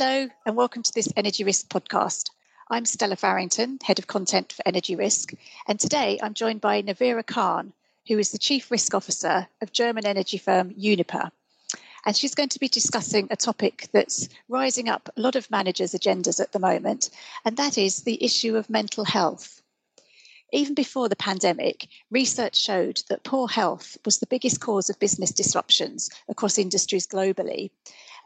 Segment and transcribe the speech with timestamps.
[0.00, 2.30] Hello, and welcome to this Energy Risk podcast.
[2.70, 5.32] I'm Stella Farrington, Head of Content for Energy Risk,
[5.66, 7.72] and today I'm joined by Navira Khan,
[8.06, 11.32] who is the Chief Risk Officer of German energy firm Uniper.
[12.06, 15.94] And she's going to be discussing a topic that's rising up a lot of managers'
[15.94, 17.10] agendas at the moment,
[17.44, 19.62] and that is the issue of mental health.
[20.52, 25.32] Even before the pandemic, research showed that poor health was the biggest cause of business
[25.32, 27.70] disruptions across industries globally,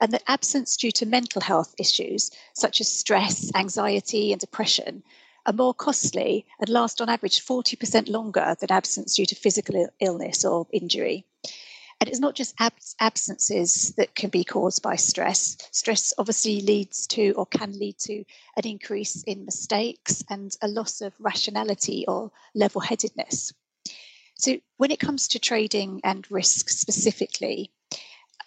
[0.03, 5.05] and that absence due to mental health issues such as stress, anxiety, and depression
[5.47, 10.45] are more costly and last on average 40% longer than absence due to physical illness
[10.45, 11.25] or injury.
[12.01, 15.57] And it's not just ab- absences that can be caused by stress.
[15.71, 18.25] Stress obviously leads to or can lead to
[18.57, 23.53] an increase in mistakes and a loss of rationality or level headedness.
[24.37, 27.71] So, when it comes to trading and risk specifically,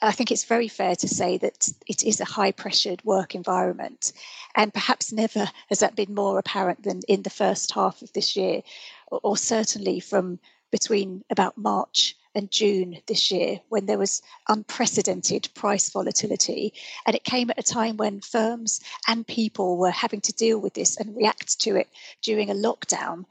[0.02, 4.14] I think it's very fair to say that it is a high pressured work environment.
[4.56, 8.36] And perhaps never has that been more apparent than in the first half of this
[8.36, 8.62] year,
[9.08, 10.40] or, or certainly from
[10.72, 16.74] between about March and June this year when there was unprecedented price volatility.
[17.06, 20.74] And it came at a time when firms and people were having to deal with
[20.74, 21.88] this and react to it
[22.22, 23.26] during a lockdown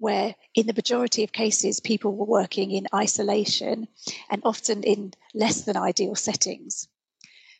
[0.00, 3.86] where in the majority of cases people were working in isolation
[4.28, 6.88] and often in less than ideal settings.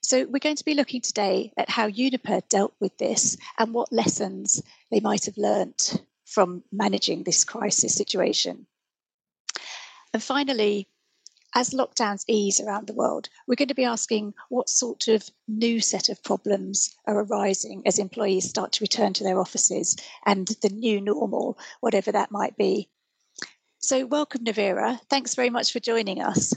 [0.03, 3.93] So, we're going to be looking today at how Uniper dealt with this and what
[3.93, 8.67] lessons they might have learnt from managing this crisis situation.
[10.15, 10.89] And finally,
[11.55, 15.81] as lockdowns ease around the world, we're going to be asking what sort of new
[15.81, 20.69] set of problems are arising as employees start to return to their offices and the
[20.69, 22.89] new normal, whatever that might be.
[23.79, 25.01] So, welcome, Navira.
[25.09, 26.55] Thanks very much for joining us.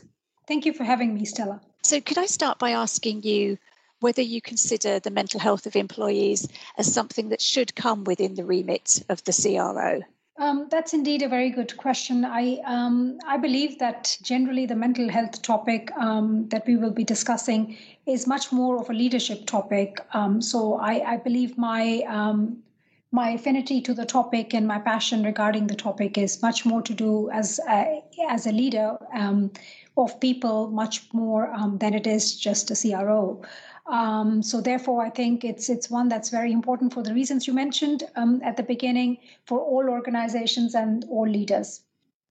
[0.48, 1.62] Thank you for having me, Stella.
[1.82, 3.58] So, could I start by asking you
[4.02, 6.48] whether you consider the mental health of employees
[6.78, 10.02] as something that should come within the remit of the CRO?
[10.38, 12.26] Um, that's indeed a very good question.
[12.26, 17.04] I um, I believe that generally the mental health topic um, that we will be
[17.04, 17.78] discussing
[18.08, 20.00] is much more of a leadership topic.
[20.14, 22.64] Um, so I, I believe my um,
[23.12, 26.96] my affinity to the topic and my passion regarding the topic is much more to
[26.96, 29.52] do as a, as a leader um,
[29.98, 33.40] of people, much more than it is just a CRO.
[33.86, 37.54] Um, so therefore, I think it's it's one that's very important for the reasons you
[37.54, 41.82] mentioned um, at the beginning for all organizations and all leaders.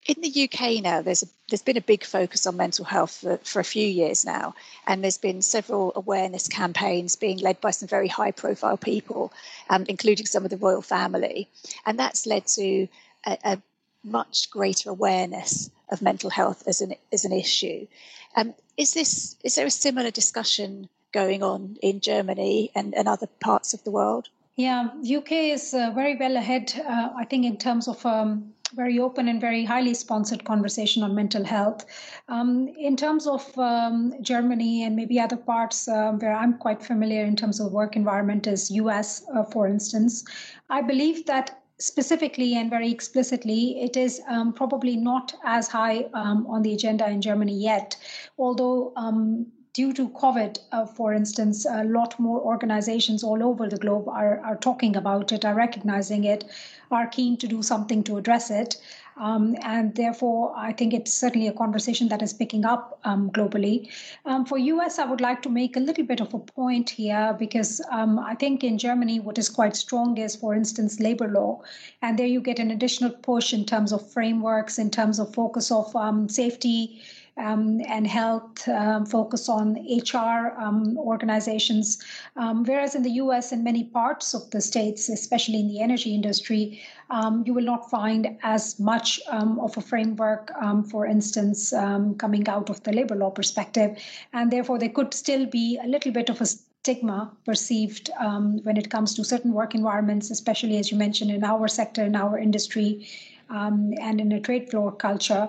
[0.07, 3.37] In the UK now, there's a, there's been a big focus on mental health for,
[3.45, 4.55] for a few years now,
[4.87, 9.33] and there's been several awareness campaigns being led by some very high-profile people,
[9.71, 11.49] um, including some of the royal family,
[11.87, 12.89] and that's led to
[13.27, 13.63] a, a
[14.03, 17.87] much greater awareness of mental health as an as an issue.
[18.35, 23.29] Um, is this is there a similar discussion going on in Germany and, and other
[23.41, 24.29] parts of the world?
[24.57, 28.99] Yeah, UK is uh, very well ahead, uh, I think, in terms of um, very
[28.99, 31.85] open and very highly sponsored conversation on mental health.
[32.29, 37.25] Um, in terms of um, Germany and maybe other parts uh, where I'm quite familiar
[37.25, 40.25] in terms of work environment is US, uh, for instance,
[40.69, 46.47] I believe that specifically and very explicitly, it is um, probably not as high um,
[46.47, 47.97] on the agenda in Germany yet,
[48.39, 53.79] although um, due to COVID, uh, for instance, a lot more organizations all over the
[53.79, 56.45] globe are, are talking about it, are recognizing it,
[56.91, 58.77] are keen to do something to address it.
[59.17, 63.91] Um, and therefore, I think it's certainly a conversation that is picking up um, globally.
[64.27, 67.35] Um, for US, I would like to make a little bit of a point here
[67.39, 71.63] because um, I think in Germany, what is quite strong is, for instance, labor law.
[72.01, 75.71] And there you get an additional push in terms of frameworks, in terms of focus
[75.71, 77.01] of um, safety
[77.37, 82.03] um, and health um, focus on HR um, organizations.
[82.37, 86.15] Um, whereas in the US and many parts of the states, especially in the energy
[86.15, 90.51] industry, um, you will not find as much of a framework,
[90.91, 91.71] for instance,
[92.19, 93.99] coming out of the labor law perspective.
[94.33, 96.47] And therefore, there could still be a little bit of a
[96.83, 101.45] stigma perceived um, when it comes to certain work environments, especially as you mentioned in
[101.45, 103.07] our sector, in our industry,
[103.51, 105.49] um, and in a trade floor culture.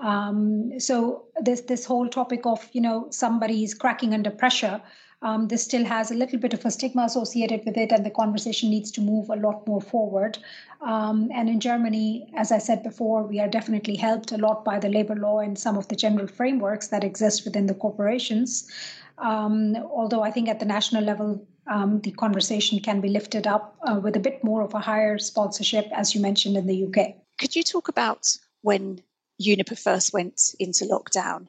[0.00, 4.80] Um, so this this whole topic of you know somebody is cracking under pressure,
[5.24, 8.10] um, this still has a little bit of a stigma associated with it, and the
[8.10, 10.36] conversation needs to move a lot more forward.
[10.82, 14.78] Um, and in Germany, as I said before, we are definitely helped a lot by
[14.78, 18.70] the labor law and some of the general frameworks that exist within the corporations.
[19.16, 23.76] Um, although I think at the national level, um, the conversation can be lifted up
[23.88, 27.14] uh, with a bit more of a higher sponsorship, as you mentioned in the UK.
[27.38, 29.00] Could you talk about when
[29.38, 31.48] Uniper first went into lockdown,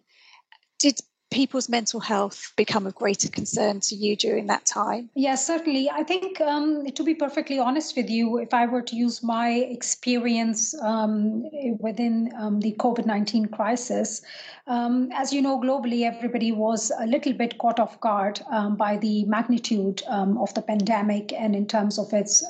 [0.79, 0.99] did
[1.31, 5.09] people's mental health become of greater concern to you during that time?
[5.15, 5.89] Yes, certainly.
[5.89, 9.49] I think, um, to be perfectly honest with you, if I were to use my
[9.49, 11.43] experience um,
[11.79, 14.21] within um, the COVID 19 crisis,
[14.67, 18.97] um, as you know, globally, everybody was a little bit caught off guard um, by
[18.97, 22.43] the magnitude um, of the pandemic and in terms of its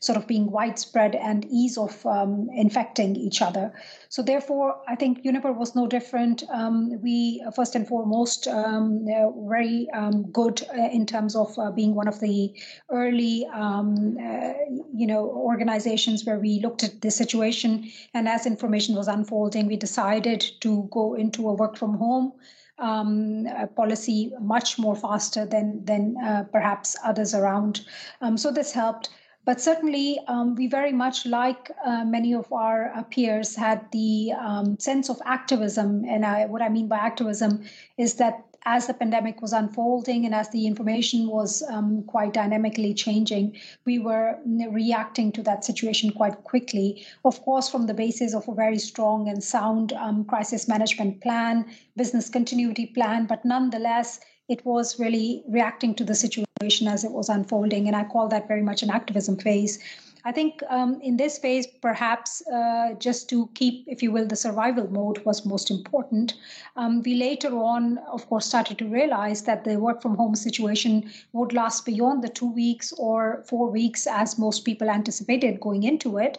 [0.00, 2.06] sort of being widespread and ease of
[2.54, 3.72] infecting each other.
[4.08, 6.44] So, therefore, I think Uniper was no different.
[7.02, 9.06] we, first and foremost, foremost um,
[9.48, 12.52] very um, good uh, in terms of uh, being one of the
[12.90, 14.52] early, um, uh,
[14.92, 19.76] you know, organizations where we looked at the situation, and as information was unfolding, we
[19.76, 22.32] decided to go into a work from home.
[22.78, 23.46] Um,
[23.76, 27.82] policy much more faster than than uh, perhaps others around.
[28.20, 29.10] Um, so this helped.
[29.44, 34.32] But certainly, um, we very much, like uh, many of our uh, peers, had the
[34.38, 36.04] um, sense of activism.
[36.08, 37.64] And I, what I mean by activism
[37.98, 42.94] is that as the pandemic was unfolding and as the information was um, quite dynamically
[42.94, 44.38] changing, we were
[44.70, 47.04] reacting to that situation quite quickly.
[47.24, 51.66] Of course, from the basis of a very strong and sound um, crisis management plan,
[51.96, 56.46] business continuity plan, but nonetheless, it was really reacting to the situation
[56.88, 57.86] as it was unfolding.
[57.86, 59.78] And I call that very much an activism phase.
[60.24, 64.36] I think um, in this phase, perhaps uh, just to keep, if you will, the
[64.36, 66.34] survival mode was most important.
[66.76, 71.10] Um, we later on, of course, started to realize that the work from home situation
[71.32, 76.18] would last beyond the two weeks or four weeks, as most people anticipated going into
[76.18, 76.38] it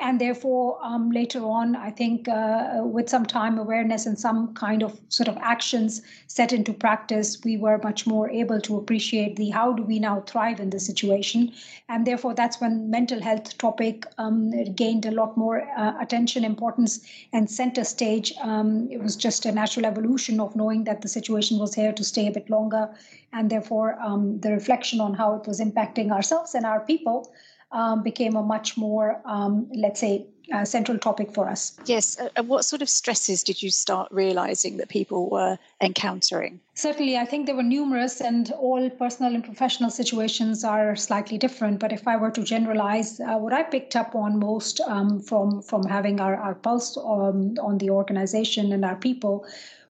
[0.00, 4.82] and therefore um, later on i think uh, with some time awareness and some kind
[4.82, 9.50] of sort of actions set into practice we were much more able to appreciate the
[9.50, 11.52] how do we now thrive in this situation?
[11.88, 17.00] And therefore that's when mental health topic um, gained a lot more uh, attention importance
[17.32, 18.32] and center stage.
[18.42, 22.04] Um, it was just a natural evolution of knowing that the situation was here to
[22.04, 22.88] stay a bit longer.
[23.32, 27.32] And therefore um, the reflection on how it was impacting ourselves and our people
[27.72, 31.78] um, became a much more, um, let's say, uh, central topic for us.
[31.86, 32.18] Yes.
[32.18, 36.60] Uh, and what sort of stresses did you start realizing that people were encountering?
[36.74, 41.78] Certainly, I think there were numerous, and all personal and professional situations are slightly different.
[41.78, 45.62] But if I were to generalize, uh, what I picked up on most um, from
[45.62, 49.46] from having our, our pulse on, on the organization and our people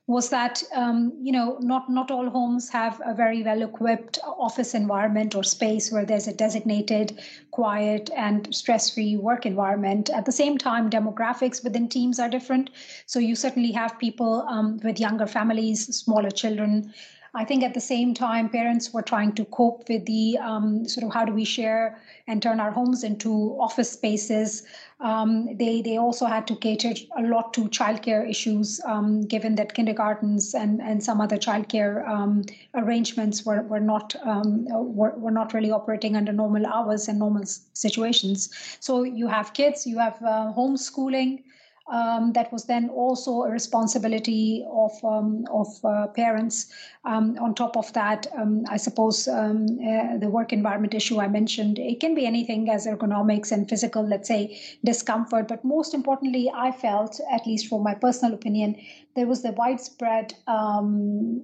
[0.06, 4.74] was that um, you know not not all homes have a very well equipped office
[4.74, 7.20] environment or space where there's a designated
[7.52, 10.10] quiet and stress free work environment.
[10.10, 12.70] At the same time demographics within teams are different.
[13.06, 16.92] So you certainly have people um, with younger families smaller children
[17.34, 21.04] I think at the same time, parents were trying to cope with the um, sort
[21.06, 24.64] of how do we share and turn our homes into office spaces.
[24.98, 29.74] Um, they they also had to cater a lot to childcare issues, um, given that
[29.74, 32.42] kindergartens and, and some other childcare um,
[32.74, 37.44] arrangements were were not um, were, were not really operating under normal hours and normal
[37.72, 38.50] situations.
[38.80, 41.44] So you have kids, you have uh, homeschooling.
[41.90, 46.72] Um, that was then also a responsibility of um, of uh, parents.
[47.04, 51.28] Um, on top of that, um, I suppose um, uh, the work environment issue I
[51.28, 55.48] mentioned it can be anything as ergonomics and physical, let's say, discomfort.
[55.48, 58.76] But most importantly, I felt, at least for my personal opinion,
[59.16, 61.42] there was the widespread um,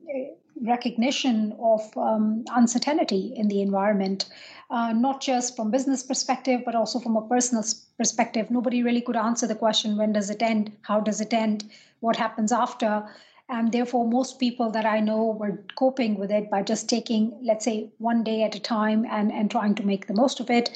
[0.62, 4.26] recognition of um, uncertainty in the environment,
[4.70, 7.64] uh, not just from business perspective, but also from a personal
[7.98, 8.50] perspective.
[8.50, 10.72] Nobody really could answer the question, when does it end?
[10.82, 11.70] How does it end?
[12.00, 13.08] What happens after?
[13.48, 17.64] And therefore, most people that I know were coping with it by just taking, let's
[17.64, 20.70] say, one day at a time and, and trying to make the most of it.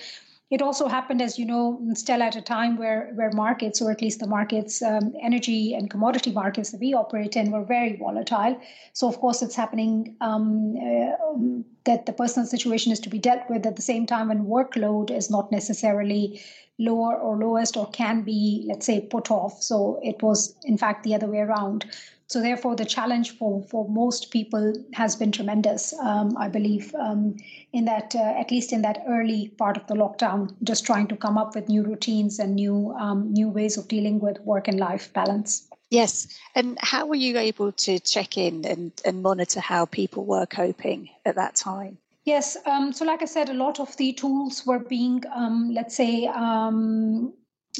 [0.50, 4.02] It also happened, as you know, still at a time where, where markets, or at
[4.02, 8.60] least the markets, um, energy and commodity markets that we operate in, were very volatile.
[8.92, 11.12] So, of course, it's happening um, uh,
[11.84, 15.12] that the personal situation is to be dealt with at the same time when workload
[15.12, 16.42] is not necessarily
[16.80, 19.62] lower or lowest or can be, let's say, put off.
[19.62, 21.84] So, it was, in fact, the other way around.
[22.30, 27.34] So therefore, the challenge for, for most people has been tremendous, um, I believe, um,
[27.72, 31.16] in that, uh, at least in that early part of the lockdown, just trying to
[31.16, 34.78] come up with new routines and new, um, new ways of dealing with work and
[34.78, 35.68] life balance.
[35.90, 36.28] Yes.
[36.54, 41.10] And how were you able to check in and, and monitor how people were coping
[41.26, 41.98] at that time?
[42.26, 42.56] Yes.
[42.64, 46.26] Um, so, like I said, a lot of the tools were being, um, let's say,
[46.26, 47.32] um,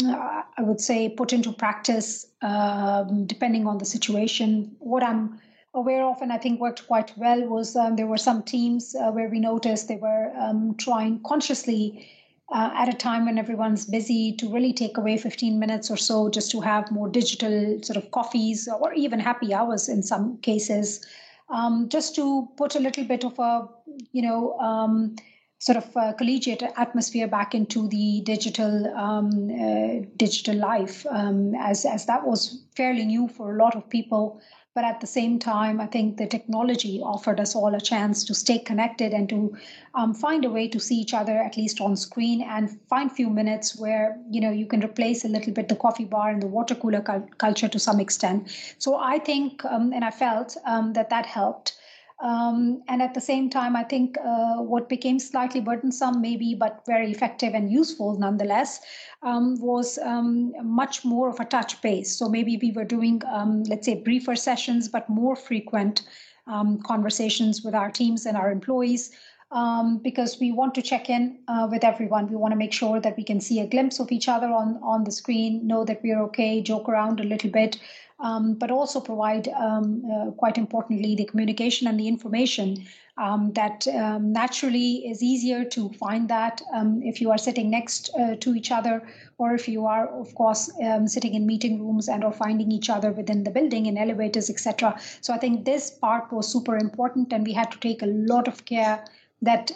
[0.05, 4.77] uh, I would say, put into practice um, depending on the situation.
[4.79, 5.41] What I'm
[5.75, 9.11] aware of and I think worked quite well was um, there were some teams uh,
[9.11, 12.09] where we noticed they were um, trying consciously
[12.53, 16.29] uh, at a time when everyone's busy to really take away 15 minutes or so
[16.29, 21.07] just to have more digital sort of coffees or even happy hours in some cases
[21.49, 23.69] um, just to put a little bit of a
[24.13, 25.15] you know um,
[25.61, 32.07] sort of collegiate atmosphere back into the digital um, uh, digital life um, as as
[32.07, 34.41] that was fairly new for a lot of people
[34.73, 38.35] but at the same time, I think the technology offered us all a chance to
[38.35, 39.57] stay connected and to
[39.97, 43.31] um, find a way to see each other at least on screen and find few
[43.31, 46.47] minutes where you know you can replace a little bit the coffee bar and the
[46.47, 47.03] water cooler
[47.39, 48.49] culture to some extent.
[48.79, 51.77] So I think um, and I felt um, that that helped.
[52.23, 56.83] Um, and at the same time, I think uh, what became slightly burdensome, maybe, but
[56.87, 58.81] very effective and useful nonetheless,
[59.23, 62.15] um, was um, much more of a touch base.
[62.15, 66.03] So maybe we were doing, um, let's say, briefer sessions, but more frequent
[66.47, 69.13] um, conversations with our teams and our employees.
[69.53, 72.29] Um, because we want to check in uh, with everyone.
[72.29, 74.79] We want to make sure that we can see a glimpse of each other on,
[74.81, 77.77] on the screen, know that we're okay, joke around a little bit,
[78.21, 82.87] um, but also provide, um, uh, quite importantly, the communication and the information
[83.21, 88.11] um, that um, naturally is easier to find that um, if you are sitting next
[88.19, 89.03] uh, to each other
[89.39, 92.89] or if you are of course um, sitting in meeting rooms and or finding each
[92.89, 97.33] other within the building in elevators etc so i think this part was super important
[97.33, 99.05] and we had to take a lot of care
[99.43, 99.73] that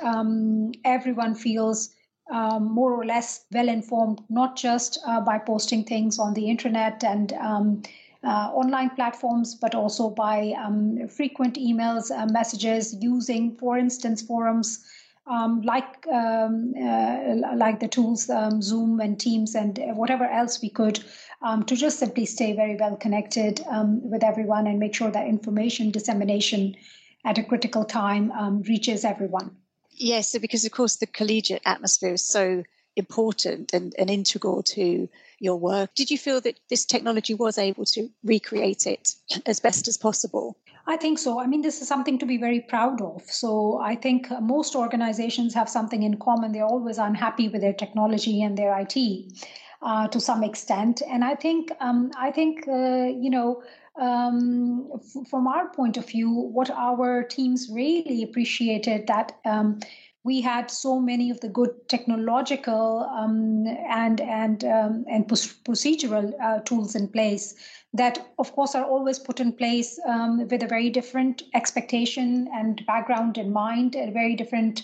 [0.84, 1.94] everyone feels
[2.30, 7.04] um, more or less well informed, not just uh, by posting things on the internet
[7.04, 7.82] and um,
[8.22, 14.84] uh, online platforms, but also by um, frequent emails, uh, messages, using, for instance, forums
[15.26, 20.68] um, like um, uh, like the tools um, Zoom and Teams and whatever else we
[20.68, 21.02] could
[21.40, 25.26] um, to just simply stay very well connected um, with everyone and make sure that
[25.26, 26.76] information dissemination
[27.24, 29.56] at a critical time reaches everyone.
[29.90, 32.64] Yes, so because of course the collegiate atmosphere is so
[32.96, 35.08] important and, and integral to
[35.40, 35.94] your work.
[35.94, 39.14] Did you feel that this technology was able to recreate it
[39.46, 40.56] as best as possible?
[40.86, 41.40] I think so.
[41.40, 43.22] I mean, this is something to be very proud of.
[43.22, 46.52] So I think most organizations have something in common.
[46.52, 48.96] They're always unhappy with their technology and their IT
[49.82, 51.02] uh, to some extent.
[51.08, 53.62] And I think, um, I think, uh, you know,
[54.00, 59.80] um, f- from our point of view, what our teams really appreciated that um,
[60.24, 66.60] we had so many of the good technological um, and and um, and procedural uh,
[66.60, 67.54] tools in place
[67.92, 72.84] that of course are always put in place um, with a very different expectation and
[72.86, 74.82] background in mind a very different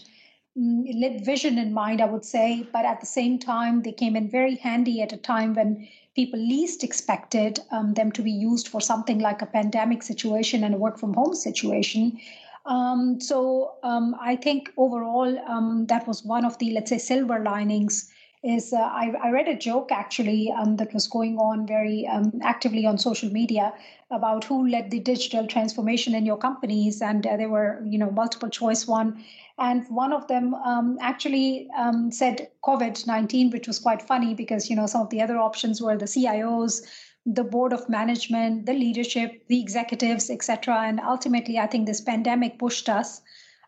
[0.57, 0.85] um,
[1.25, 2.67] vision in mind i would say.
[2.71, 6.39] But at the same time they came in very handy at a time when people
[6.39, 10.79] least expected um, them to be used for something like a pandemic situation and a
[10.79, 12.19] work from home situation
[12.67, 17.39] um, so um, I think overall um, that was one of the let's say silver
[17.39, 18.11] linings.
[18.43, 22.41] Is uh, I, I, read a joke actually um, that was going on very um,
[22.43, 23.75] actively on social media
[24.11, 28.11] about who led the digital transformation in your companies, and uh, there were you know
[28.11, 29.23] multiple choice one,
[29.59, 31.69] and one of them um, actually
[32.09, 35.83] said COVID nineteen, which was quite funny because you know some of the other options
[35.83, 36.81] were the CIOs
[37.27, 40.81] the board of management, the leadership, the executives, etc.
[40.87, 43.21] And ultimately, I think this pandemic pushed us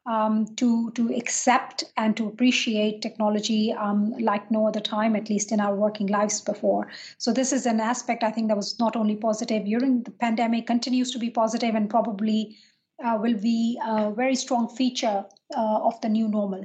[0.06, 5.52] um, to to accept and to appreciate technology um, like no other time, at least
[5.52, 6.88] in our working lives before.
[7.18, 10.66] So this is an aspect I think that was not only positive during the pandemic,
[10.66, 12.56] continues to be positive, and probably
[13.04, 15.25] uh, will be a very strong feature
[15.56, 16.64] uh, of the new normal.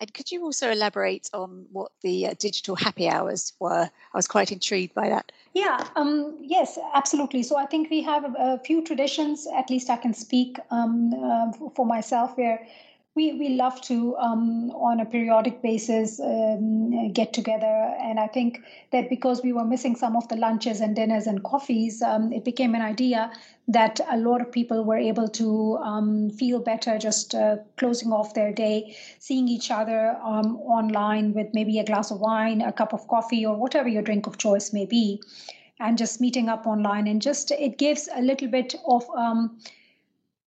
[0.00, 3.90] And could you also elaborate on what the uh, digital happy hours were?
[3.90, 5.32] I was quite intrigued by that.
[5.54, 7.42] Yeah, um, yes, absolutely.
[7.42, 11.14] So I think we have a, a few traditions, at least I can speak um,
[11.14, 12.66] uh, for myself, where
[13.16, 17.94] we, we love to, um, on a periodic basis, um, get together.
[18.02, 21.42] And I think that because we were missing some of the lunches and dinners and
[21.44, 23.30] coffees, um, it became an idea
[23.68, 28.34] that a lot of people were able to um, feel better just uh, closing off
[28.34, 32.92] their day, seeing each other um, online with maybe a glass of wine, a cup
[32.92, 35.22] of coffee, or whatever your drink of choice may be,
[35.78, 37.06] and just meeting up online.
[37.06, 39.60] And just it gives a little bit of um,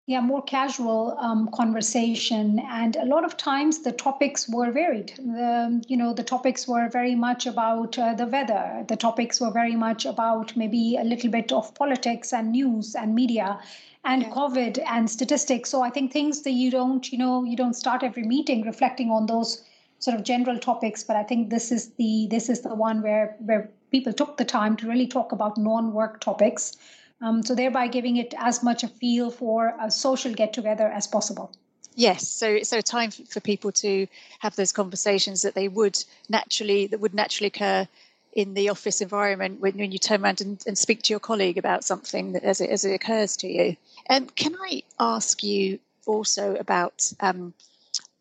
[0.07, 2.59] yeah, more casual um, conversation.
[2.59, 5.13] And a lot of times the topics were varied.
[5.17, 8.85] The, you know, the topics were very much about uh, the weather.
[8.87, 13.15] The topics were very much about maybe a little bit of politics and news and
[13.15, 13.59] media
[14.03, 14.29] and yeah.
[14.29, 15.71] COVID and statistics.
[15.71, 19.09] So I think things that you don't, you know, you don't start every meeting reflecting
[19.09, 19.63] on those
[19.97, 21.03] sort of general topics.
[21.03, 24.45] But I think this is the this is the one where where people took the
[24.45, 26.77] time to really talk about non-work topics
[27.21, 31.07] um, so thereby giving it as much a feel for a social get together as
[31.07, 31.51] possible.
[31.95, 34.07] Yes, so so time for people to
[34.39, 37.87] have those conversations that they would naturally that would naturally occur
[38.33, 41.57] in the office environment when, when you turn around and, and speak to your colleague
[41.57, 43.77] about something that, as it as it occurs to you.
[44.09, 47.53] Um, can I ask you also about um,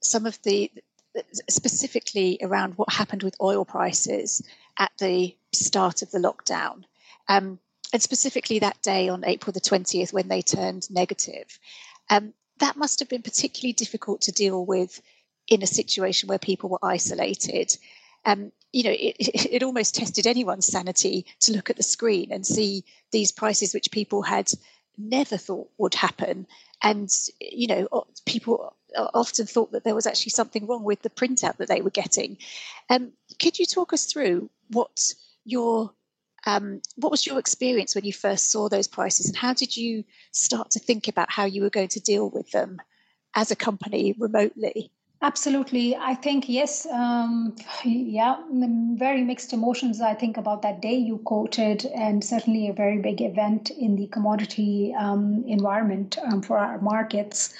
[0.01, 0.71] some of the
[1.49, 4.43] specifically around what happened with oil prices
[4.79, 6.85] at the start of the lockdown?
[7.29, 7.59] Um,
[7.95, 11.61] and specifically that day on April the 20th when they turned negative.
[12.11, 15.01] Um, that must have been particularly difficult to deal with
[15.47, 17.79] in a situation where people were isolated.
[18.25, 22.45] Um, you know, it, it, almost tested anyone's sanity to look at the screen and
[22.45, 24.51] see these prices which people had
[24.99, 26.49] never thought would happen.
[26.83, 27.09] And,
[27.41, 31.69] you know, people often thought that there was actually something wrong with the printout that
[31.69, 32.39] they were getting.
[32.91, 35.13] Um, could you talk us through what
[35.45, 35.93] your
[36.47, 40.05] um, what was your experience when you first saw those prices, and how did you
[40.33, 42.81] start to think about how you were going to deal with them
[43.35, 44.91] as a company remotely?
[45.23, 45.97] Absolutely.
[45.97, 48.37] I think, yes, um, yeah,
[48.99, 53.23] very mixed emotions, I think, about that day you quoted, and certainly a very big
[53.23, 57.55] event in the commodity um, environment um, for our markets.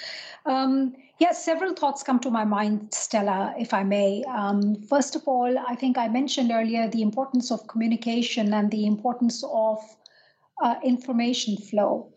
[0.45, 4.23] Um, Yes, several thoughts come to my mind, Stella, if I may.
[4.25, 8.85] Um, first of all, I think I mentioned earlier the importance of communication and the
[8.85, 9.79] importance of
[10.61, 12.11] uh, information flow.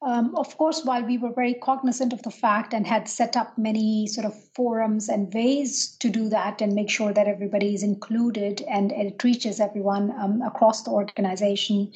[0.00, 3.58] Um, of course, while we were very cognizant of the fact and had set up
[3.58, 7.82] many sort of forums and ways to do that and make sure that everybody is
[7.82, 11.92] included and, it reaches everyone um, across the organization,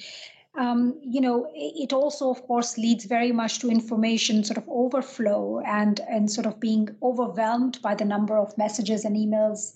[0.54, 5.60] um, you know, it also, of course, leads very much to information sort of overflow
[5.60, 9.74] and and sort of being overwhelmed by the number of messages and emails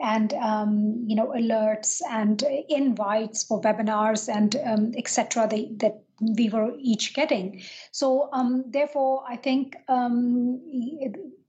[0.00, 5.46] and um, you know alerts and invites for webinars and um, etc.
[5.46, 7.62] that we were each getting.
[7.92, 9.76] So um, therefore, I think.
[9.88, 10.60] Um,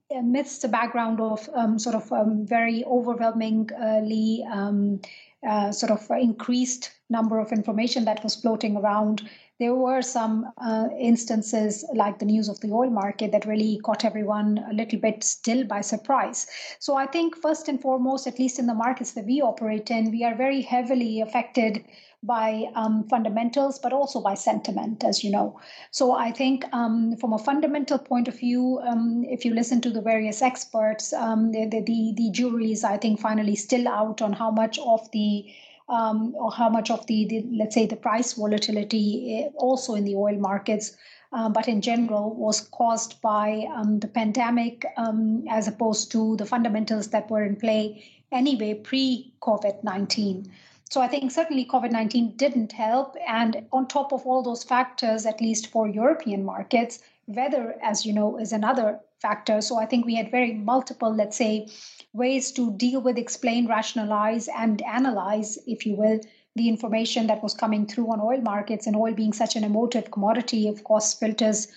[0.08, 2.12] amidst the background of um, sort of
[2.46, 9.28] very overwhelmingly uh, sort of increased number of information that was floating around.
[9.58, 14.04] There were some uh, instances like the news of the oil market that really caught
[14.04, 16.46] everyone a little bit still by surprise.
[16.78, 20.10] So I think first and foremost, at least in the markets that we operate in,
[20.10, 21.84] we are very heavily affected
[22.22, 25.60] by um, fundamentals, but also by sentiment, as you know.
[25.90, 29.90] So I think um, from a fundamental point of view, um, if you listen to
[29.90, 34.20] the various experts, um, the, the, the, the jury is, I think, finally still out
[34.20, 35.46] on how much of the
[35.88, 40.04] um, or how much of the, the, let's say, the price volatility eh, also in
[40.04, 40.96] the oil markets,
[41.32, 46.46] uh, but in general was caused by um, the pandemic um, as opposed to the
[46.46, 50.50] fundamentals that were in play anyway pre COVID 19.
[50.88, 53.16] So I think certainly COVID 19 didn't help.
[53.26, 58.12] And on top of all those factors, at least for European markets, weather, as you
[58.12, 59.60] know, is another factor.
[59.60, 61.68] So I think we had very multiple, let's say,
[62.12, 66.20] ways to deal with, explain, rationalize, and analyze, if you will,
[66.54, 70.10] the information that was coming through on oil markets and oil being such an emotive
[70.10, 71.68] commodity, of course, filters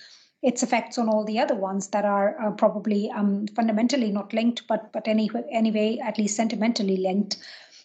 [0.42, 4.90] its effects on all the other ones that are probably um, fundamentally not linked, but
[4.92, 7.36] but any, anyway, at least sentimentally linked.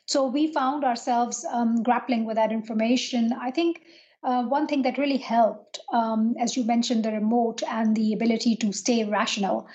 [0.05, 3.33] So we found ourselves um, grappling with that information.
[3.33, 3.81] I think
[4.25, 8.55] uh, one thing that really helped, um, as you mentioned, the remote and the ability
[8.55, 9.67] to stay rational,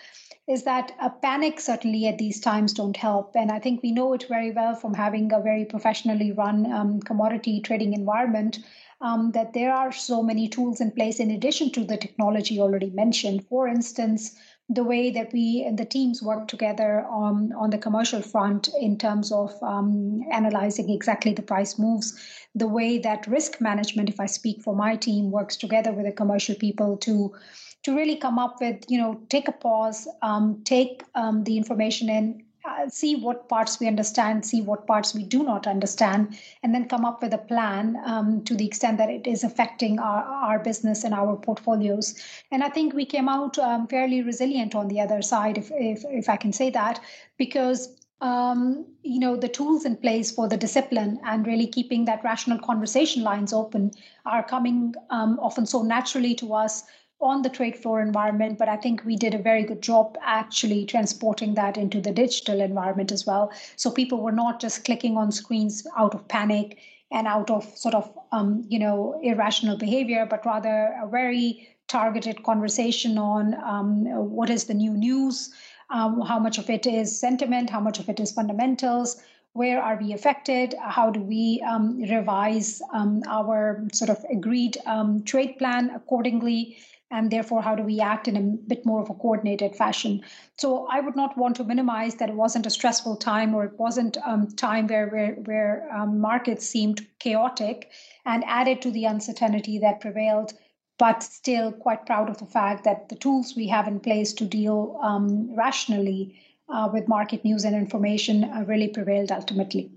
[0.48, 3.36] is that a panic certainly at these times don't help.
[3.36, 7.00] And I think we know it very well from having a very professionally run um,
[7.00, 8.58] commodity trading environment.
[9.02, 12.90] Um, that there are so many tools in place in addition to the technology already
[12.90, 13.46] mentioned.
[13.48, 14.36] For instance,
[14.72, 18.96] the way that we and the teams work together on, on the commercial front in
[18.96, 22.16] terms of um, analyzing exactly the price moves,
[22.54, 26.12] the way that risk management, if I speak for my team, works together with the
[26.12, 27.34] commercial people to
[27.82, 32.10] to really come up with, you know, take a pause, um, take um, the information
[32.10, 36.74] in, uh, see what parts we understand, see what parts we do not understand, and
[36.74, 40.22] then come up with a plan um, to the extent that it is affecting our,
[40.24, 42.14] our business and our portfolios.
[42.50, 46.04] And I think we came out um, fairly resilient on the other side, if, if,
[46.04, 47.00] if I can say that,
[47.38, 52.22] because um, you know the tools in place for the discipline and really keeping that
[52.22, 53.92] rational conversation lines open
[54.26, 56.84] are coming um, often so naturally to us
[57.20, 60.86] on the trade floor environment, but I think we did a very good job actually
[60.86, 63.52] transporting that into the digital environment as well.
[63.76, 66.78] So people were not just clicking on screens out of panic
[67.10, 72.42] and out of sort of um, you know irrational behavior, but rather a very targeted
[72.44, 75.52] conversation on um, what is the new news,
[75.90, 79.20] um, how much of it is sentiment, how much of it is fundamentals,
[79.52, 80.74] where are we affected?
[80.80, 86.78] How do we um, revise um, our sort of agreed um, trade plan accordingly
[87.10, 90.22] and therefore how do we act in a bit more of a coordinated fashion.
[90.58, 93.78] So i would not want to minimize that it wasn't a stressful time or it
[93.78, 97.90] wasn't um, time where where, where um, markets seemed chaotic
[98.24, 100.52] and added to the uncertainty that prevailed
[100.98, 104.44] but still quite proud of the fact that the tools we have in place to
[104.44, 109.90] deal um, rationally uh, with market news and information uh, really prevailed ultimately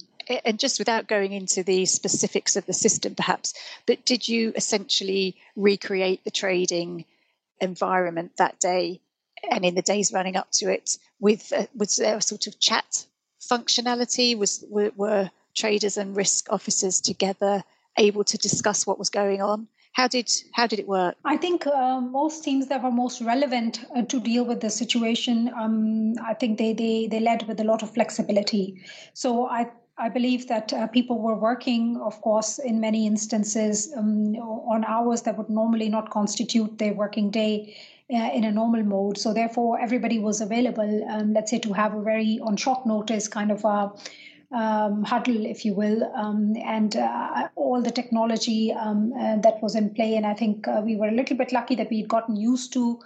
[0.46, 3.54] and just without going into the specifics of the system perhaps
[3.86, 7.06] but did you essentially recreate the trading
[7.62, 9.00] environment that day
[9.52, 12.60] and in the days running up to it with uh, was there a sort of
[12.60, 13.06] chat
[13.42, 17.64] functionality was were, were traders and risk officers together
[17.98, 21.16] able to discuss what was going on how did how did it work?
[21.24, 25.52] I think uh, most teams that were most relevant uh, to deal with the situation,
[25.56, 28.82] um, I think they, they they led with a lot of flexibility.
[29.14, 34.36] So I I believe that uh, people were working, of course, in many instances um,
[34.36, 37.78] on hours that would normally not constitute their working day
[38.12, 39.18] uh, in a normal mode.
[39.20, 43.28] So, therefore, everybody was available, um, let's say, to have a very on short notice
[43.28, 43.92] kind of a
[44.52, 49.76] um, huddle, if you will, um, and uh, all the technology um, uh, that was
[49.76, 50.16] in play.
[50.16, 53.00] And I think uh, we were a little bit lucky that we'd gotten used to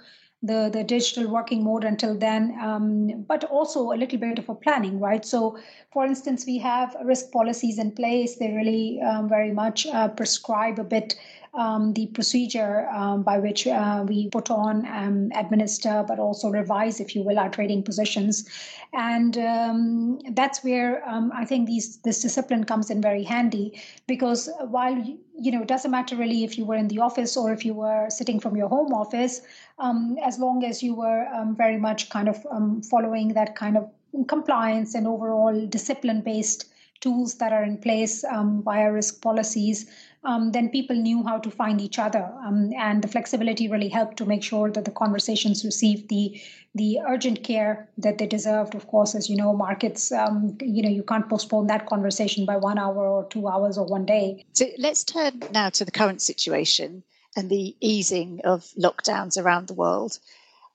[0.44, 4.56] the the digital working mode until then, um, but also a little bit of a
[4.56, 5.26] planning, right?
[5.26, 5.58] So,
[5.92, 8.38] for instance, we have risk policies in place.
[8.38, 11.16] They really um, very much uh, prescribe a bit
[11.58, 17.00] um, the procedure um, by which uh, we put on, um, administer, but also revise,
[17.00, 18.48] if you will, our trading positions.
[18.94, 24.50] And um, that's where um, I think these this discipline comes in very handy because
[24.70, 24.96] while
[25.40, 27.74] you know it doesn't matter really if you were in the office or if you
[27.74, 29.42] were sitting from your home office,
[29.80, 31.26] um, as long as you were
[31.58, 32.46] very much kind of
[32.90, 33.90] following that kind of
[34.28, 39.90] compliance and overall discipline based tools that are in place um, via risk policies,
[40.24, 42.30] um, then people knew how to find each other.
[42.44, 46.42] Um, and the flexibility really helped to make sure that the conversations received the
[46.76, 48.76] the urgent care that they deserved.
[48.76, 52.58] Of course, as you know, markets, um, you know, you can't postpone that conversation by
[52.58, 54.46] one hour or two hours or one day.
[54.54, 57.04] So let's turn now to the current situation
[57.36, 60.20] and the easing of lockdowns around the world.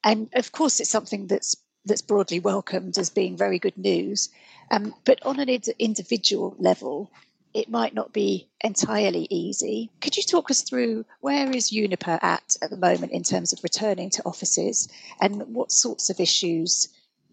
[0.02, 4.28] And of course, it's something that's that's broadly welcomed as being very good news.
[4.70, 7.10] Um, but on an individual level,
[7.54, 9.90] it might not be entirely easy.
[10.00, 13.62] Could you talk us through where is Uniper at at the moment in terms of
[13.62, 14.88] returning to offices
[15.20, 16.88] and what sorts of issues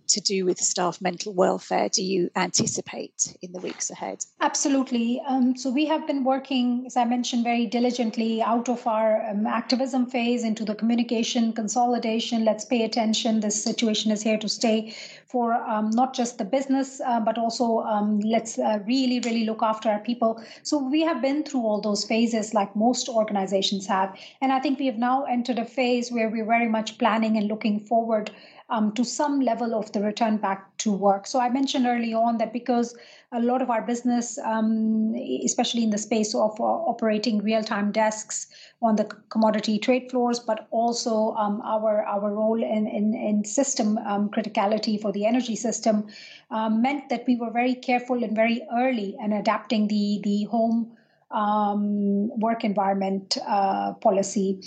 [0.10, 4.25] to do with staff mental welfare do you anticipate in the weeks ahead?
[4.41, 5.21] Absolutely.
[5.27, 9.47] Um, so, we have been working, as I mentioned, very diligently out of our um,
[9.47, 12.43] activism phase into the communication consolidation.
[12.43, 13.39] Let's pay attention.
[13.39, 14.95] This situation is here to stay
[15.29, 19.61] for um, not just the business, uh, but also um, let's uh, really, really look
[19.61, 20.41] after our people.
[20.63, 24.17] So, we have been through all those phases like most organizations have.
[24.41, 27.47] And I think we have now entered a phase where we're very much planning and
[27.47, 28.31] looking forward
[28.69, 31.25] um, to some level of the return back to work.
[31.25, 32.95] So I mentioned early on that because
[33.32, 38.47] a lot of our business, um, especially in the space of uh, operating real-time desks
[38.82, 43.97] on the commodity trade floors, but also um, our our role in in, in system
[43.99, 46.08] um, criticality for the energy system,
[46.51, 50.91] um, meant that we were very careful and very early in adapting the the home
[51.32, 54.60] um, work environment uh, policy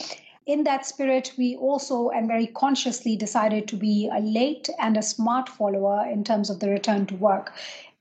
[0.47, 5.03] in that spirit, we also and very consciously decided to be a late and a
[5.03, 7.53] smart follower in terms of the return to work.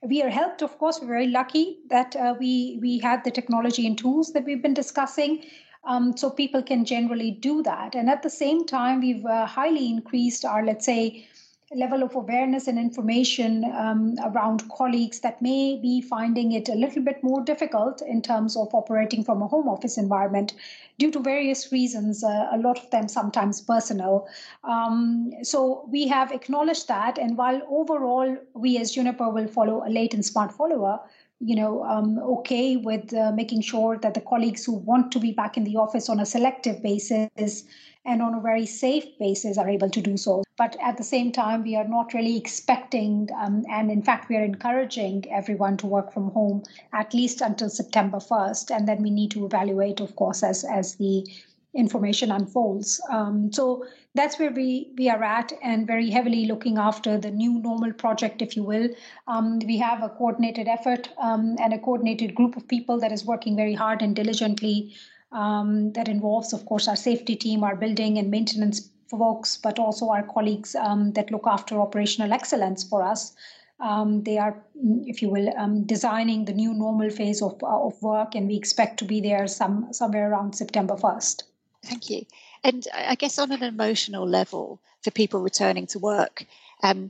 [0.01, 3.85] We are helped, of course, we're very lucky that uh, we, we had the technology
[3.85, 5.45] and tools that we've been discussing.
[5.83, 7.95] Um, so people can generally do that.
[7.95, 11.27] And at the same time, we've uh, highly increased our, let's say,
[11.75, 17.01] level of awareness and information um, around colleagues that may be finding it a little
[17.01, 20.53] bit more difficult in terms of operating from a home office environment
[20.97, 24.27] due to various reasons, uh, a lot of them sometimes personal.
[24.63, 27.17] Um, so we have acknowledged that.
[27.17, 30.99] And while overall we as Uniper will follow a late and smart follower,
[31.39, 35.31] you know, um, okay with uh, making sure that the colleagues who want to be
[35.31, 37.63] back in the office on a selective basis
[38.05, 40.43] and on a very safe basis are able to do so.
[40.57, 44.37] But at the same time, we are not really expecting, um, and in fact, we
[44.37, 48.75] are encouraging everyone to work from home at least until September 1st.
[48.75, 51.25] And then we need to evaluate, of course, as, as the
[51.73, 52.99] information unfolds.
[53.09, 57.59] Um, so that's where we, we are at and very heavily looking after the new
[57.59, 58.89] normal project, if you will.
[59.27, 63.25] Um, we have a coordinated effort um, and a coordinated group of people that is
[63.25, 64.93] working very hard and diligently
[65.31, 70.09] um, that involves, of course, our safety team, our building and maintenance folks, but also
[70.09, 73.33] our colleagues um, that look after operational excellence for us.
[73.79, 74.63] Um, they are,
[75.05, 78.99] if you will, um, designing the new normal phase of, of work, and we expect
[78.99, 81.43] to be there some somewhere around September 1st.
[81.83, 82.25] Thank you.
[82.63, 86.45] And I guess on an emotional level, for people returning to work,
[86.83, 87.09] um,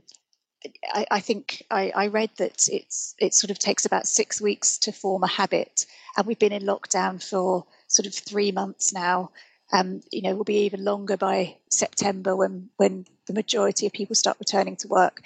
[0.92, 4.78] I, I, think I, I, read that it's it sort of takes about six weeks
[4.78, 9.30] to form a habit, and we've been in lockdown for sort of three months now.
[9.72, 14.14] Um, you know, will be even longer by September when when the majority of people
[14.14, 15.22] start returning to work.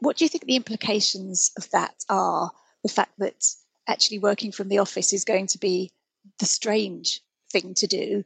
[0.00, 2.50] What do you think the implications of that are?
[2.84, 3.44] The fact that
[3.88, 5.90] actually working from the office is going to be
[6.38, 7.20] the strange
[7.50, 8.24] thing to do,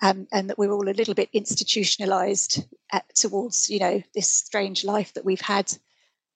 [0.00, 4.84] um, and that we're all a little bit institutionalized at, towards you know this strange
[4.84, 5.70] life that we've had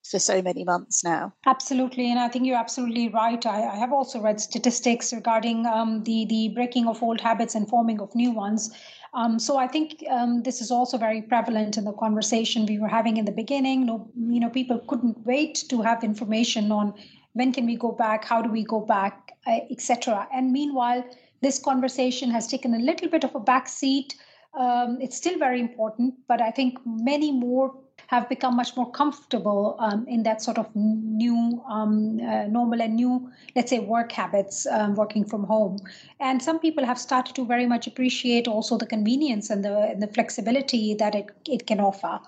[0.09, 1.33] for so many months now.
[1.45, 3.45] Absolutely, and I think you're absolutely right.
[3.45, 7.67] I, I have also read statistics regarding um, the the breaking of old habits and
[7.67, 8.71] forming of new ones.
[9.13, 12.87] Um, so I think um, this is also very prevalent in the conversation we were
[12.87, 13.85] having in the beginning.
[13.85, 16.93] No, you know, people couldn't wait to have information on
[17.33, 20.27] when can we go back, how do we go back, uh, etc.
[20.33, 21.03] And meanwhile,
[21.41, 24.15] this conversation has taken a little bit of a back seat.
[24.53, 27.73] Um, it's still very important, but I think many more
[28.09, 32.95] have become much more comfortable um, in that sort of new um, uh, normal and
[32.95, 35.77] new, let's say, work habits, um, working from home.
[36.19, 40.01] And some people have started to very much appreciate also the convenience and the, and
[40.01, 42.19] the flexibility that it, it can offer.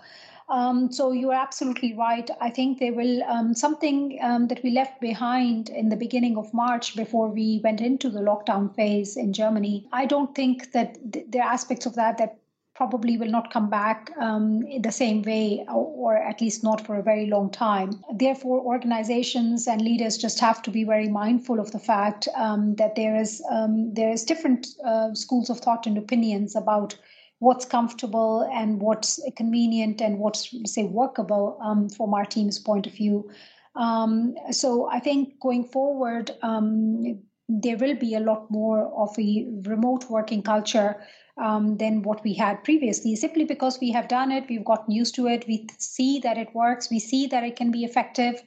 [0.50, 2.30] Um, so you are absolutely right.
[2.40, 6.54] I think there will um, something um, that we left behind in the beginning of
[6.54, 9.88] March before we went into the lockdown phase in Germany.
[9.92, 12.41] I don't think that th- there are aspects of that that
[12.82, 16.96] probably will not come back um, the same way, or, or, at least not for
[16.96, 17.92] a very long time.
[18.16, 22.96] Therefore, organizations and leaders just have to be very mindful of the fact um, that
[22.96, 26.98] there is um, there is different uh, schools of thought and opinions about
[27.38, 32.94] what's comfortable and what's convenient and what's say workable um, from our team's point of
[32.94, 33.30] view.
[33.76, 39.46] Um, so I think going forward um, there will be a lot more of a
[39.70, 40.96] remote working culture
[41.38, 45.16] um, than what we had previously, simply because we have done it, we've gotten used
[45.16, 48.42] to it, we see that it works, we see that it can be effective,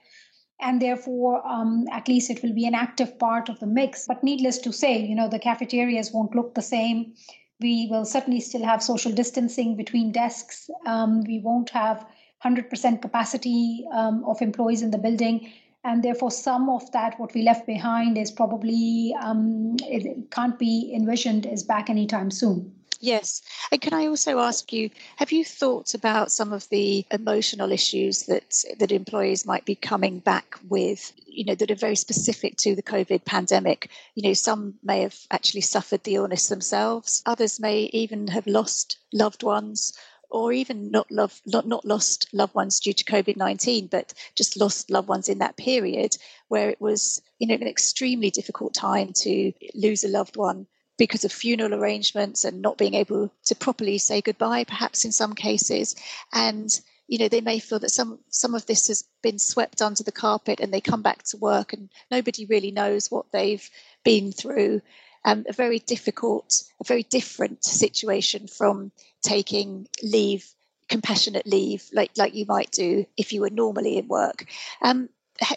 [0.60, 4.06] and therefore, um, at least it will be an active part of the mix.
[4.06, 7.14] But needless to say, you know, the cafeterias won't look the same.
[7.60, 10.70] We will certainly still have social distancing between desks.
[10.86, 12.06] Um, we won't have
[12.44, 15.52] 100% capacity um, of employees in the building
[15.84, 20.92] and therefore some of that what we left behind is probably um, it can't be
[20.94, 22.72] envisioned as back anytime soon
[23.04, 23.42] Yes.
[23.70, 28.22] And can I also ask you, have you thought about some of the emotional issues
[28.22, 32.74] that that employees might be coming back with, you know, that are very specific to
[32.74, 33.90] the COVID pandemic?
[34.14, 37.22] You know, some may have actually suffered the illness themselves.
[37.26, 39.92] Others may even have lost loved ones
[40.34, 44.90] or even not love not, not lost loved ones due to covid-19 but just lost
[44.90, 46.16] loved ones in that period
[46.48, 50.66] where it was you know an extremely difficult time to lose a loved one
[50.96, 55.34] because of funeral arrangements and not being able to properly say goodbye perhaps in some
[55.34, 55.96] cases.
[56.32, 56.68] And
[57.08, 60.12] you know they may feel that some some of this has been swept under the
[60.12, 63.68] carpet and they come back to work and nobody really knows what they've
[64.04, 64.80] been through.
[65.26, 68.92] Um, a very difficult, a very different situation from
[69.24, 70.46] taking leave,
[70.88, 74.46] compassionate leave, like like you might do if you were normally in work.
[74.82, 75.08] Um,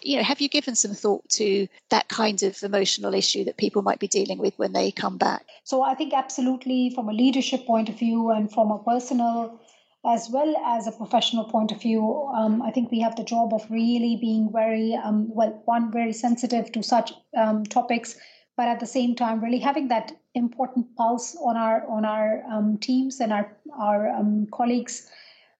[0.02, 3.82] you know, have you given some thought to that kind of emotional issue that people
[3.82, 5.46] might be dealing with when they come back?
[5.62, 9.60] So I think absolutely, from a leadership point of view and from a personal
[10.06, 13.52] as well as a professional point of view, um, I think we have the job
[13.52, 18.16] of really being very, um, well, one, very sensitive to such um, topics
[18.58, 22.76] but at the same time really having that important pulse on our on our um,
[22.78, 23.46] teams and our
[23.78, 25.08] our um, colleagues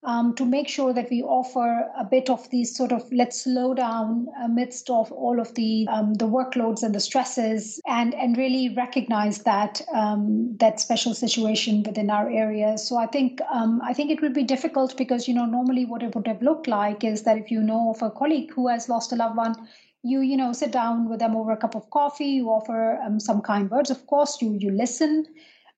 [0.04, 3.74] um, to make sure that we offer a bit of these sort of let's slow
[3.74, 8.68] down amidst of all of the um, the workloads and the stresses and and really
[8.74, 12.86] recognize that um, that special situation within our areas.
[12.88, 16.02] So I think um, I think it would be difficult because you know normally what
[16.02, 18.88] it would have looked like is that if you know of a colleague who has
[18.88, 19.68] lost a loved one
[20.02, 23.18] you you know sit down with them over a cup of coffee you offer um,
[23.18, 23.90] some kind words.
[23.90, 25.26] Of course you you listen.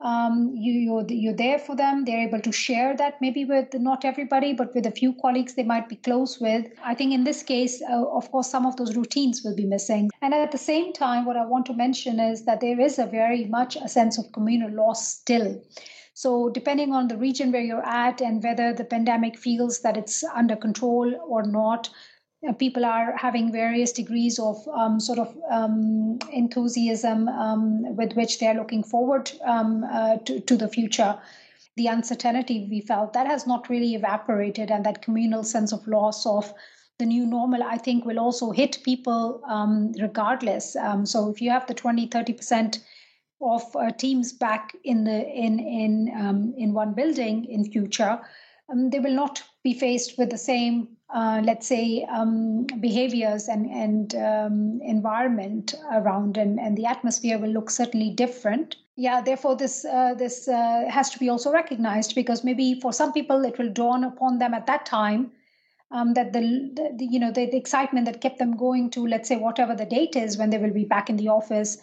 [0.03, 2.07] Um, you you're, you're there for them.
[2.07, 5.63] They're able to share that maybe with not everybody but with a few colleagues they
[5.63, 6.67] might be close with.
[6.83, 10.11] I think in this case uh, of course some of those routines will be missing.
[10.23, 13.07] And at the same time what i want to mention is that there is a
[13.07, 15.61] very much a sense of communal loss still.
[16.15, 20.23] So, depending on the region where you're at and whether the pandemic feels that it's
[20.25, 21.89] under control or not,
[22.59, 28.55] people are having various degrees of um, sort of um, enthusiasm um, with which they're
[28.55, 31.19] looking forward um, uh, to, to the future.
[31.77, 36.27] The uncertainty we felt that has not really evaporated, and that communal sense of loss
[36.27, 36.53] of
[36.99, 40.77] the new normal, I think, will also hit people um, regardless.
[40.77, 42.79] Um, so if you have the 20, 30%
[43.41, 48.21] of uh, teams back in the in in in one building in future,
[48.75, 54.15] they will not be faced with the same, uh, let's say, um, behaviors and and
[54.15, 58.77] um, environment around, and and the atmosphere will look certainly different.
[58.97, 63.13] Yeah, therefore this uh, this uh, has to be also recognized because maybe for some
[63.13, 65.33] people it will dawn upon them at that time
[65.91, 66.41] um, that the,
[66.97, 69.85] the, you know the, the, excitement that kept them going to let's say whatever the
[69.85, 71.79] date is when they will be back in the office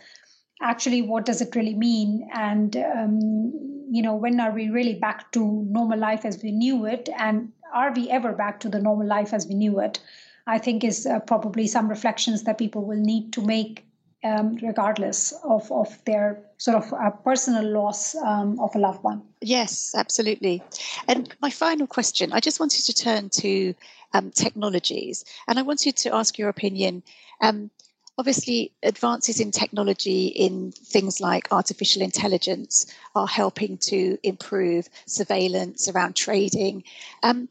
[0.61, 3.51] actually what does it really mean and um,
[3.89, 7.51] you know when are we really back to normal life as we knew it and
[7.73, 9.99] are we ever back to the normal life as we knew it
[10.47, 13.87] i think is uh, probably some reflections that people will need to make
[14.23, 19.21] um, regardless of, of their sort of uh, personal loss um, of a loved one.
[19.41, 20.63] Yes, absolutely.
[21.07, 23.73] And my final question I just wanted to turn to
[24.13, 27.03] um, technologies, and I wanted to ask your opinion.
[27.41, 27.69] Um,
[28.17, 36.15] obviously, advances in technology in things like artificial intelligence are helping to improve surveillance around
[36.15, 36.83] trading.
[37.23, 37.47] Um,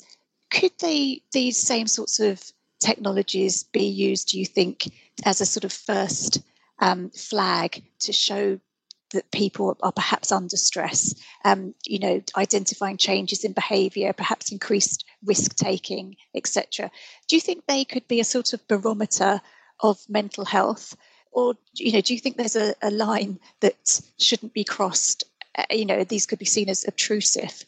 [0.50, 2.42] could they these same sorts of
[2.80, 4.90] technologies be used, do you think,
[5.24, 6.42] as a sort of first
[6.78, 8.60] um, flag to show
[9.12, 15.04] that people are perhaps under stress, um, you know, identifying changes in behaviour, perhaps increased
[15.24, 16.90] risk taking, etc.
[17.28, 19.40] Do you think they could be a sort of barometer
[19.80, 20.96] of mental health?
[21.32, 25.24] Or, you know, do you think there's a, a line that shouldn't be crossed?
[25.56, 27.64] Uh, you know, these could be seen as obtrusive.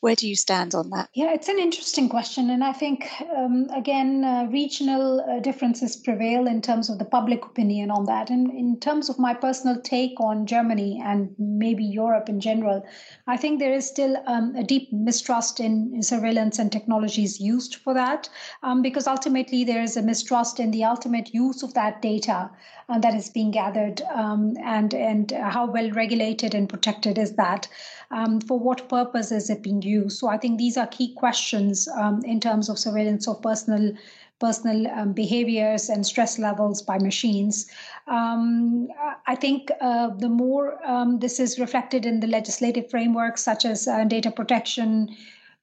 [0.00, 1.08] Where do you stand on that?
[1.12, 2.50] Yeah, it's an interesting question.
[2.50, 7.44] And I think, um, again, uh, regional uh, differences prevail in terms of the public
[7.44, 8.30] opinion on that.
[8.30, 12.86] And in terms of my personal take on Germany and maybe Europe in general,
[13.26, 17.74] I think there is still um, a deep mistrust in, in, surveillance and technologies used
[17.74, 18.28] for that,
[18.62, 22.50] um, because ultimately there is a mistrust in the ultimate use of that data
[22.88, 27.66] uh, that is being gathered um, and, and how well regulated and protected is that.
[28.10, 29.87] Um, for what purpose is it being?
[30.08, 33.92] So I think these are key questions um, in terms of surveillance of personal
[34.40, 37.66] personal um, behaviors and stress levels by machines.
[38.06, 38.88] Um,
[39.26, 43.88] I think uh, the more um, this is reflected in the legislative frameworks, such as
[43.88, 45.08] uh, data protection,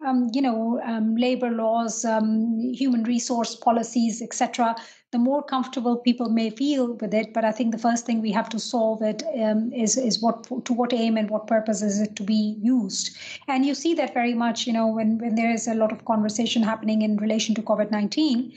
[0.06, 4.76] um, you know, um, labor laws, um, human resource policies, etc.,
[5.12, 7.34] the more comfortable people may feel with it.
[7.34, 10.44] But I think the first thing we have to solve it um, is is what
[10.66, 13.18] to what aim and what purpose is it to be used.
[13.48, 16.06] And you see that very much, you know, when when there is a lot of
[16.06, 18.54] conversation happening in relation to COVID nineteen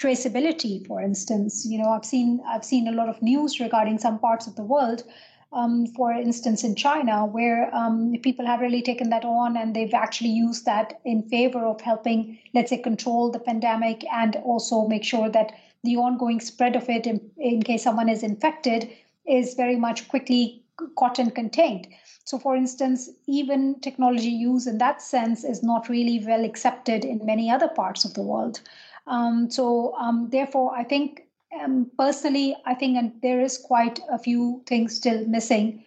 [0.00, 4.18] traceability for instance you know i've seen i've seen a lot of news regarding some
[4.18, 5.04] parts of the world
[5.52, 9.94] um, for instance, in China, where um, people have really taken that on and they've
[9.94, 15.02] actually used that in favor of helping, let's say, control the pandemic and also make
[15.04, 18.88] sure that the ongoing spread of it, in, in case someone is infected,
[19.26, 20.62] is very much quickly
[20.96, 21.88] caught and contained.
[22.24, 27.26] So, for instance, even technology use in that sense is not really well accepted in
[27.26, 28.60] many other parts of the world.
[29.06, 31.26] Um, so, um, therefore, I think
[31.58, 35.84] um, personally, I think and there is quite a few things still missing.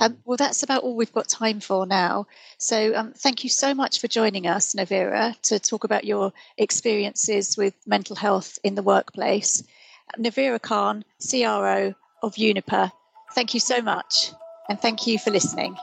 [0.00, 2.26] Um, well, that's about all we've got time for now.
[2.58, 7.56] So, um, thank you so much for joining us, Navira, to talk about your experiences
[7.56, 9.62] with mental health in the workplace.
[10.18, 12.92] Navira Khan, CRO of Uniper,
[13.34, 14.30] thank you so much,
[14.68, 15.76] and thank you for listening.